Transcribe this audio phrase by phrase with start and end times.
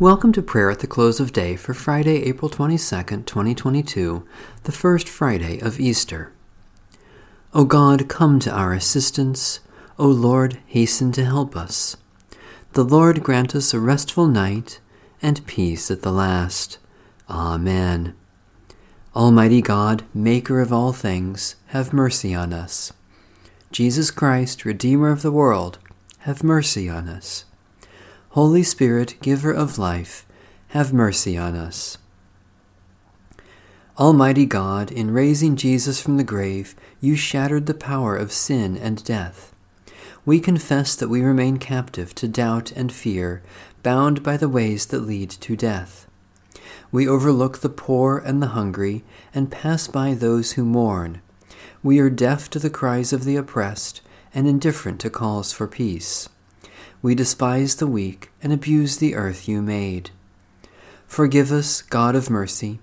[0.00, 4.26] Welcome to prayer at the close of day for Friday, April 22nd, 2022,
[4.62, 6.32] the first Friday of Easter.
[7.52, 9.60] O God, come to our assistance.
[9.98, 11.98] O Lord, hasten to help us.
[12.72, 14.80] The Lord grant us a restful night
[15.20, 16.78] and peace at the last.
[17.28, 18.14] Amen.
[19.14, 22.94] Almighty God, Maker of all things, have mercy on us.
[23.70, 25.78] Jesus Christ, Redeemer of the world,
[26.20, 27.44] have mercy on us.
[28.34, 30.24] Holy Spirit, giver of life,
[30.68, 31.98] have mercy on us.
[33.98, 39.02] Almighty God, in raising Jesus from the grave, you shattered the power of sin and
[39.02, 39.52] death.
[40.24, 43.42] We confess that we remain captive to doubt and fear,
[43.82, 46.06] bound by the ways that lead to death.
[46.92, 49.02] We overlook the poor and the hungry,
[49.34, 51.20] and pass by those who mourn.
[51.82, 56.28] We are deaf to the cries of the oppressed, and indifferent to calls for peace.
[57.02, 60.10] We despise the weak and abuse the earth you made.
[61.06, 62.78] Forgive us, God of mercy.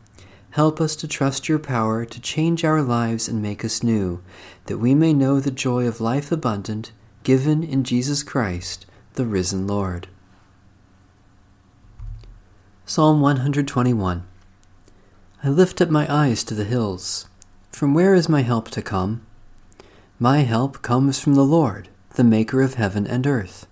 [0.52, 4.23] Help us to trust your power to change our lives and make us new,
[4.66, 6.92] that we may know the joy of life abundant
[7.23, 10.08] given in Jesus Christ, the risen Lord.
[12.86, 14.23] Psalm 121
[15.44, 17.28] I lift up my eyes to the hills.
[17.72, 19.22] From where is my help to come?
[20.18, 23.68] My help comes from the Lord, the Maker of heaven and earth.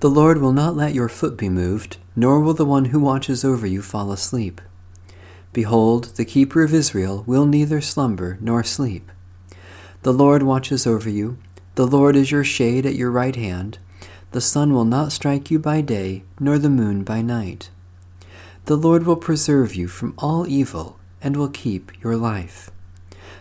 [0.00, 3.44] The Lord will not let your foot be moved, nor will the one who watches
[3.44, 4.62] over you fall asleep.
[5.52, 9.12] Behold, the keeper of Israel will neither slumber nor sleep.
[10.00, 11.36] The Lord watches over you.
[11.74, 13.78] The Lord is your shade at your right hand.
[14.30, 17.68] The sun will not strike you by day, nor the moon by night.
[18.64, 22.70] The Lord will preserve you from all evil, and will keep your life.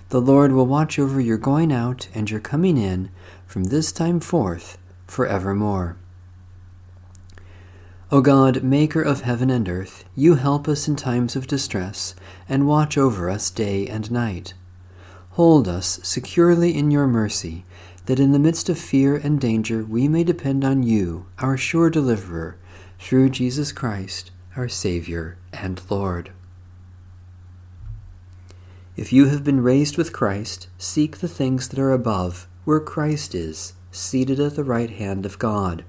[0.10, 3.12] The Lord will watch over your going out and your coming in
[3.48, 5.96] from this time forth forevermore.
[8.12, 12.16] O God, maker of heaven and earth, you help us in times of distress,
[12.48, 14.56] and watch over us day and night.
[15.32, 17.66] Hold us securely in your mercy,
[18.08, 21.92] that in the midst of fear and danger we may depend on you, our sure
[21.92, 22.58] deliverer,
[22.98, 26.32] through Jesus Christ, our Savior and Lord.
[28.98, 33.36] If you have been raised with Christ, seek the things that are above, where Christ
[33.36, 35.86] is, seated at the right hand of God.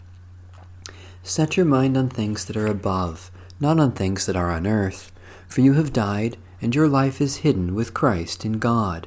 [1.31, 3.31] Set your mind on things that are above,
[3.61, 5.13] not on things that are on earth,
[5.47, 9.07] for you have died, and your life is hidden with Christ in God.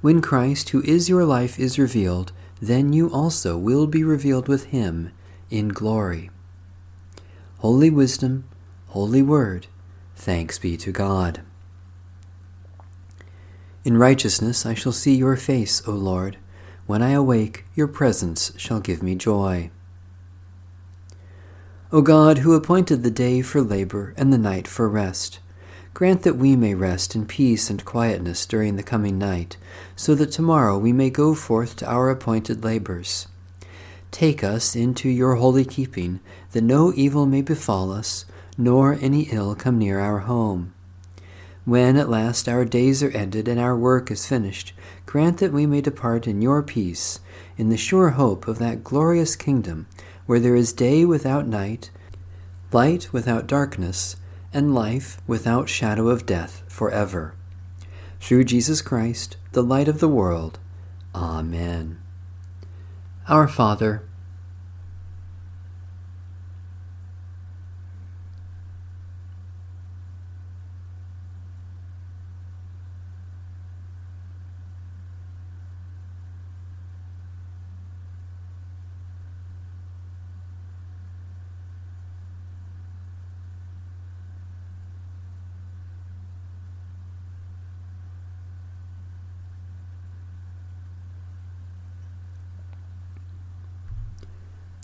[0.00, 4.64] When Christ, who is your life, is revealed, then you also will be revealed with
[4.64, 5.12] him
[5.48, 6.28] in glory.
[7.58, 8.42] Holy Wisdom,
[8.88, 9.68] Holy Word,
[10.16, 11.40] thanks be to God.
[13.84, 16.36] In righteousness I shall see your face, O Lord.
[16.86, 19.70] When I awake, your presence shall give me joy.
[21.94, 25.40] O God, who appointed the day for labor and the night for rest,
[25.92, 29.58] grant that we may rest in peace and quietness during the coming night,
[29.94, 33.28] so that tomorrow we may go forth to our appointed labors.
[34.10, 36.20] Take us into your holy keeping,
[36.52, 38.24] that no evil may befall us,
[38.56, 40.72] nor any ill come near our home.
[41.66, 44.72] When at last our days are ended and our work is finished,
[45.04, 47.20] grant that we may depart in your peace,
[47.58, 49.86] in the sure hope of that glorious kingdom
[50.26, 51.90] where there is day without night,
[52.72, 54.16] light without darkness,
[54.52, 57.34] and life without shadow of death forever.
[58.20, 60.58] Through Jesus Christ, the light of the world.
[61.14, 61.98] Amen.
[63.28, 64.04] Our Father,